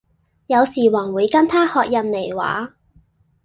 [0.47, 2.73] 有時還會跟她學印尼話